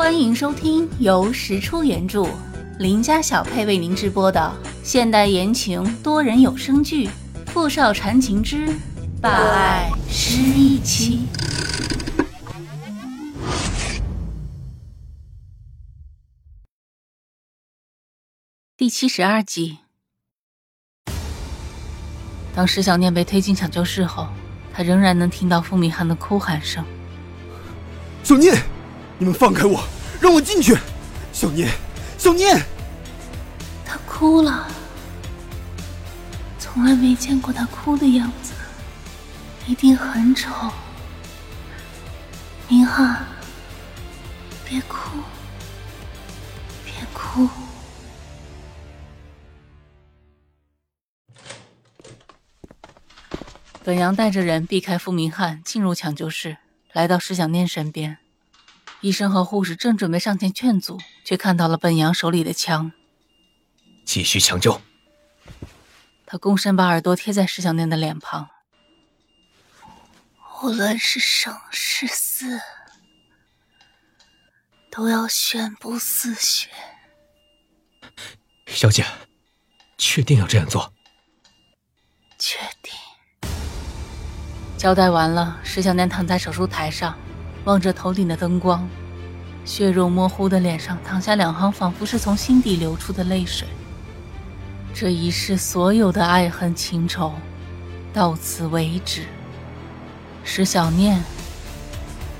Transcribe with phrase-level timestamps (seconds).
[0.00, 2.26] 欢迎收听由石出原著、
[2.78, 4.50] 林家小配为您直播的
[4.82, 7.06] 现代言情多人有声剧
[7.48, 8.66] 《富少缠情之
[9.20, 11.28] 霸爱失忆妻》
[18.78, 19.80] 第七十二集。
[22.54, 24.26] 当石小念被推进抢救室后，
[24.72, 26.82] 他仍然能听到傅明翰的哭喊声
[28.24, 28.56] ：“小念！”
[29.20, 29.84] 你们放开我，
[30.18, 30.74] 让我进去！
[31.30, 31.70] 小念，
[32.16, 32.58] 小念，
[33.84, 34.66] 他哭了，
[36.58, 38.54] 从来没见过他哭的样子，
[39.66, 40.50] 一定很丑。
[42.66, 43.26] 明翰，
[44.66, 45.18] 别哭，
[46.82, 47.46] 别哭。
[53.84, 56.56] 本阳带着人避开傅明翰，进入抢救室，
[56.94, 58.16] 来到石小念身边。
[59.00, 62.92] 医生和护士正准备上前劝阻，却看到了本阳手里的枪。
[64.04, 64.80] 继续抢救。
[66.26, 68.48] 他躬身把耳朵贴在石小念的脸庞。
[70.62, 72.60] 无论是生是死，
[74.90, 76.68] 都要宣布死血。
[78.66, 79.04] 小姐，
[79.96, 80.92] 确定要这样做？
[82.38, 82.92] 确定。
[84.76, 87.18] 交代完了，石小念躺在手术台上。
[87.64, 88.88] 望着头顶的灯光，
[89.64, 93.68] 血肉模糊的脸上淌下两行仿佛是从心底流出的泪水。
[94.94, 97.34] 这一世所有的爱恨情仇，
[98.12, 99.24] 到此为止。
[100.42, 101.22] 石小念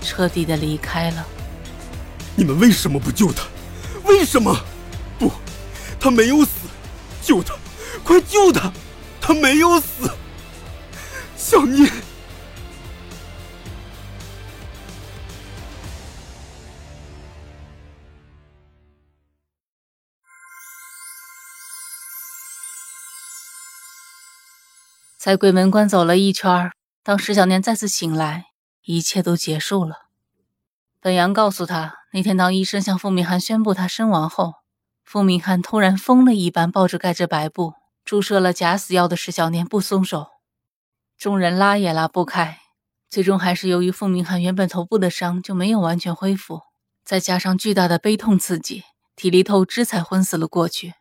[0.00, 1.24] 彻底的离开了。
[2.36, 3.44] 你们为什么不救他？
[4.04, 4.54] 为什么？
[5.18, 5.30] 不，
[5.98, 6.68] 他没有死，
[7.22, 7.54] 救他，
[8.02, 8.70] 快救他！
[9.20, 10.10] 他没有死，
[11.36, 11.90] 小念。
[25.24, 26.70] 在鬼门关走了一圈，
[27.02, 28.48] 当石小念再次醒来，
[28.82, 30.08] 一切都结束了。
[31.00, 34.56] 本阳告诉他，那天当医生向傅明涵宣布他身亡后，
[35.02, 37.72] 傅明涵突然疯了一般抱着盖着白布、
[38.04, 40.26] 注射了假死药的石小念不松手，
[41.16, 42.58] 众人拉也拉不开，
[43.08, 46.60] 最终还是由于傅明涵原本头部的伤就没有完全恢复，
[47.02, 48.82] 再加上巨大的悲痛刺激，
[49.16, 50.92] 体力透支才昏死了过去。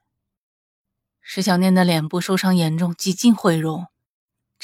[1.19, 3.88] 石小念的脸部受伤严重，几近毁容。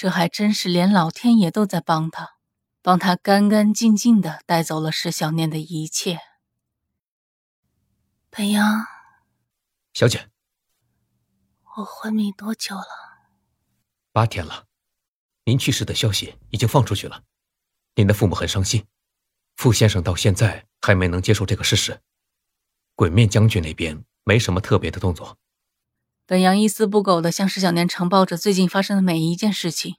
[0.02, 2.38] 这还真是连老天爷都在帮他，
[2.82, 6.20] 帮他干干净净的带走了石小念的一切。
[8.30, 8.86] 本阳，
[9.92, 10.30] 小姐，
[11.76, 12.86] 我昏迷多久了？
[14.14, 14.68] 八天了。
[15.44, 17.26] 您去世的消息已经放出去了，
[17.96, 18.88] 您的父母很伤心，
[19.58, 22.00] 傅先生到现在还没能接受这个事实。
[22.96, 25.38] 鬼面将军那边没什么特别的动作。
[26.30, 29.96] 本阳一丝不苟地向石小年呈报着最近发生的每一件事情。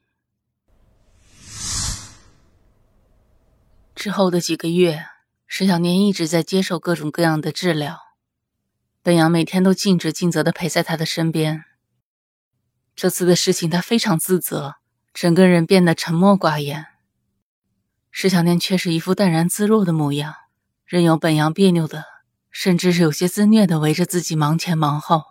[3.96, 5.06] 之后的几个月，
[5.48, 7.98] 石小年一直在接受各种各样的治疗，
[9.02, 11.64] 本阳每天都尽职尽责地陪在他的身边。
[12.94, 14.76] 这次的事情，他非常自责，
[15.12, 16.86] 整个人变得沉默寡言。
[18.12, 20.36] 石小年却是一副淡然自若的模样，
[20.86, 22.04] 任由本阳别扭的，
[22.52, 25.29] 甚至是有些自虐的围着自己忙前忙后。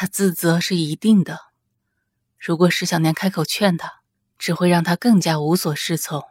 [0.00, 1.38] 他自责是一定的，
[2.38, 4.00] 如果石小年开口劝他，
[4.38, 6.22] 只会让他更加无所适从，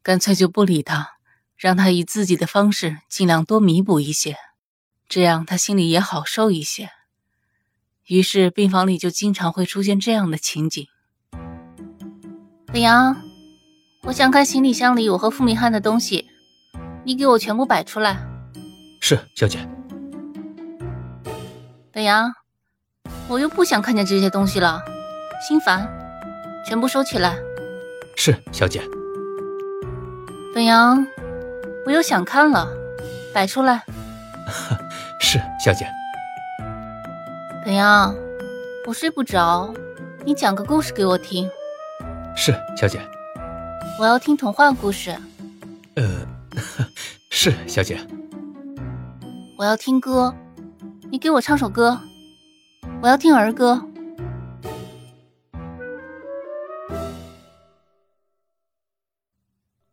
[0.00, 1.14] 干脆就不理他，
[1.56, 4.36] 让他以自己的方式尽量多弥补一些，
[5.08, 6.88] 这样他心里也好受一些。
[8.06, 10.86] 于是病房里就经常会出现这样的情景：
[12.72, 13.16] 李阳，
[14.02, 16.28] 我想看行李箱里我和傅明翰的东西，
[17.04, 18.24] 你给我全部摆出来。
[19.00, 19.68] 是，小姐。
[21.90, 22.32] 本阳。
[23.28, 24.82] 我又不想看见这些东西了，
[25.48, 25.88] 心烦，
[26.66, 27.36] 全部收起来。
[28.16, 28.82] 是，小姐。
[30.54, 31.06] 本阳，
[31.86, 32.68] 我又想看了，
[33.32, 33.82] 摆出来。
[35.18, 35.86] 是，小姐。
[37.64, 38.14] 本阳，
[38.86, 39.72] 我睡不着，
[40.24, 41.48] 你讲个故事给我听。
[42.36, 43.00] 是，小姐。
[43.98, 45.16] 我要听童话故事。
[45.94, 46.04] 呃，
[47.30, 47.98] 是，小姐。
[49.56, 50.34] 我要听歌，
[51.10, 51.98] 你给我唱首歌。
[53.02, 53.86] 我要听儿歌，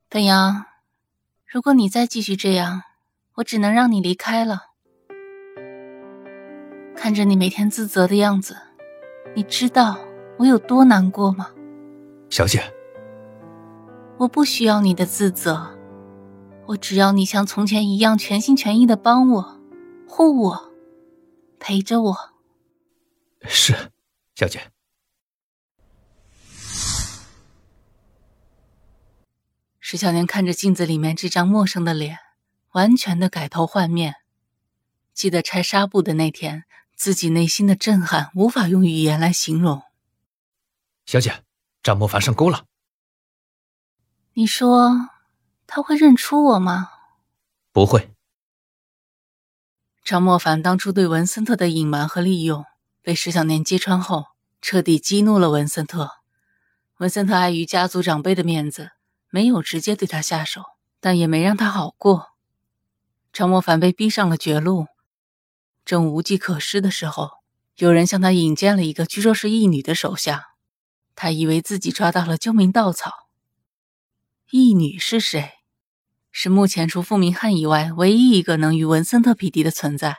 [0.09, 0.65] 本阳。
[1.45, 2.83] 如果你再继续这样，
[3.35, 4.67] 我只能让你离开了。
[6.95, 8.55] 看着你每天自责的样子，
[9.35, 9.97] 你知道
[10.37, 11.49] 我有多难过吗？
[12.29, 12.63] 小姐，
[14.17, 15.77] 我不需要你的自责，
[16.67, 19.59] 我只要你像从前一样全心全意的帮我、
[20.07, 20.71] 护我、
[21.59, 22.30] 陪着我。
[23.47, 23.91] 是，
[24.35, 24.71] 小姐。
[29.79, 32.17] 石小年看着镜子里面这张陌生的脸，
[32.71, 34.15] 完全的改头换面。
[35.13, 36.63] 记得拆纱布的那天，
[36.95, 39.81] 自己内心的震撼无法用语言来形容。
[41.05, 41.43] 小姐，
[41.83, 42.65] 张莫凡上钩了。
[44.33, 45.09] 你说
[45.67, 46.89] 他会认出我吗？
[47.73, 48.11] 不会。
[50.05, 52.65] 张莫凡当初对文森特的隐瞒和利用，
[53.01, 54.25] 被石小年揭穿后，
[54.61, 56.11] 彻底激怒了文森特。
[56.97, 58.91] 文森特碍于家族长辈的面子。
[59.33, 60.61] 没有直接对他下手，
[60.99, 62.31] 但也没让他好过。
[63.31, 64.87] 张莫凡被逼上了绝路，
[65.85, 67.29] 正无计可施的时候，
[67.77, 70.47] 有人向他引荐了一个据说是义女的手下。
[71.15, 73.29] 他以为自己抓到了救命稻草。
[74.49, 75.51] 义女是谁？
[76.29, 80.17] 是目前除傅明翰以外唯一一个能与文森特匹敌的存在。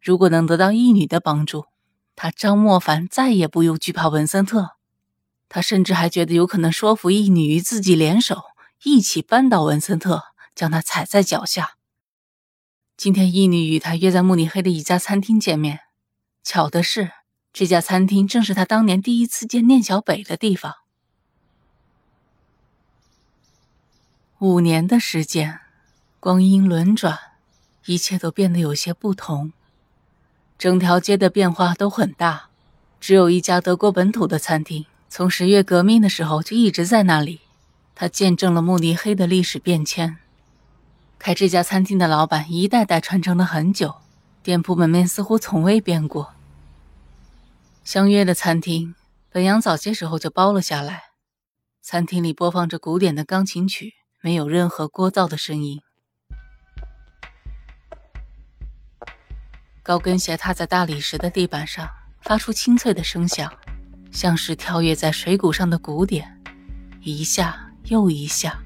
[0.00, 1.66] 如果能得到义女的帮助，
[2.16, 4.76] 他张莫凡再也不用惧怕文森特。
[5.48, 8.42] 他甚至还觉得有可能说服义女与自己联手，
[8.82, 10.22] 一起扳倒文森特，
[10.54, 11.76] 将他踩在脚下。
[12.96, 15.80] 今天义女与他约在慕尼黑的一家餐厅见面，
[16.42, 17.12] 巧的是，
[17.52, 20.74] 这家餐厅正是他当年第一次见念小北的地方。
[24.38, 25.60] 五年的时间，
[26.20, 27.18] 光阴轮转，
[27.86, 29.52] 一切都变得有些不同。
[30.58, 32.48] 整条街的变化都很大，
[33.00, 34.86] 只有一家德国本土的餐厅。
[35.08, 37.40] 从十月革命的时候就一直在那里，
[37.94, 40.16] 他见证了慕尼黑的历史变迁。
[41.18, 43.94] 开这家餐厅的老板一代代传承了很久，
[44.42, 46.34] 店铺门面似乎从未变过。
[47.84, 48.94] 相约的餐厅，
[49.30, 51.02] 本阳早些时候就包了下来。
[51.80, 55.80] 餐厅里播放着古典的钢琴曲，没有任何聒噪的声音。
[59.84, 61.86] 高跟鞋踏在大理石的地板上，
[62.22, 63.52] 发出清脆的声响。
[64.10, 66.40] 像是跳跃在水谷上的鼓点，
[67.02, 68.58] 一下又一下。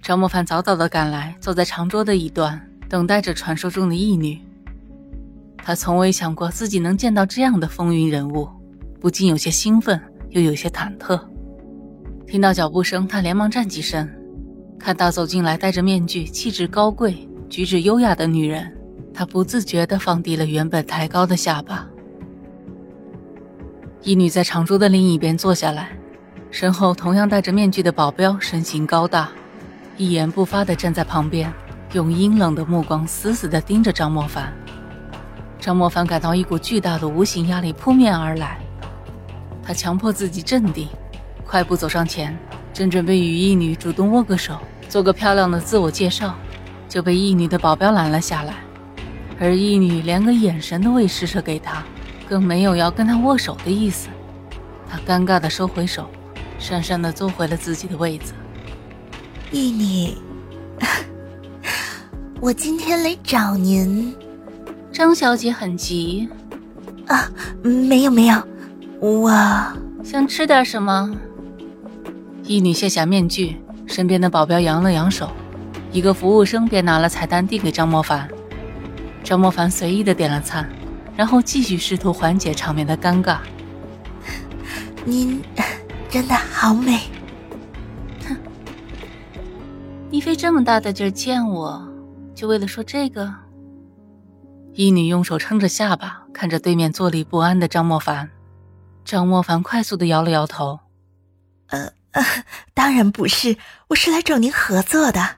[0.00, 4.40] 张莫凡早早的赶来，坐在长桌的一端，等待着传说中的义女。
[5.56, 8.48] 他从未想过自己能见到这样的风云人物，
[9.00, 11.20] 不禁有些兴奋，又有些忐忑。
[12.28, 14.08] 听到脚步声，他连忙站起身，
[14.78, 18.73] 看到走进来戴着面具、气质高贵、举止优雅的女人，
[19.14, 21.86] 他不自觉地放低了原本抬高的下巴。
[24.02, 25.96] 一女在长桌的另一边坐下来，
[26.50, 29.30] 身后同样戴着面具的保镖身形高大，
[29.96, 31.50] 一言不发地站在旁边，
[31.92, 34.52] 用阴冷的目光死死地盯着张莫凡。
[35.60, 38.58] 张莫凡感到一股巨大的无形压力扑面而来，
[39.62, 40.88] 他强迫自己镇定，
[41.46, 42.36] 快步走上前，
[42.72, 44.58] 正准备与一女主动握个手，
[44.88, 46.34] 做个漂亮的自我介绍，
[46.88, 48.56] 就被一女的保镖拦了下来，
[49.38, 51.82] 而义女连个眼神都未施舍给他。
[52.26, 54.08] 更没有要跟他握手的意思，
[54.88, 56.08] 他尴尬的收回手，
[56.58, 58.32] 讪讪的坐回了自己的位子。
[59.52, 60.14] 义女，
[62.40, 64.16] 我今天来找您。
[64.90, 66.28] 张小姐很急
[67.08, 67.30] 啊？
[67.62, 68.42] 没有没有，
[69.00, 69.30] 我
[70.02, 71.14] 想吃点什么。
[72.42, 75.30] 义女卸下面具，身边的保镖扬了扬手，
[75.92, 78.26] 一个服务生便拿了菜单递给张莫凡。
[79.24, 80.70] 张莫凡随意的点了餐。
[81.16, 83.38] 然后继续试图缓解场面的尴尬。
[85.06, 85.40] 您
[86.10, 86.98] 真的好美。
[88.26, 88.36] 哼，
[90.10, 91.88] 你费这么大的劲见我，
[92.34, 93.32] 就为了说这个？
[94.72, 98.28] 一女用手撑着下巴，看着对面坐立不安的张莫凡。
[99.04, 100.80] 张莫凡快速的摇了摇头。
[101.68, 102.24] 呃，呃
[102.74, 103.56] 当然不是，
[103.90, 105.36] 我是来找您合作的。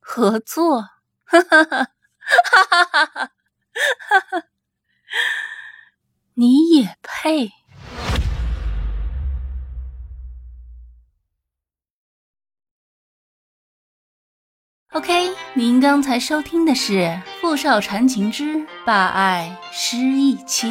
[0.00, 0.82] 合作？
[1.24, 1.88] 哈哈哈
[2.26, 4.42] 哈哈哈哈哈哈！
[6.34, 7.52] 你也配
[14.90, 16.92] ？OK，您刚才收听的是
[17.40, 20.68] 《富少缠情之霸爱失忆妻》。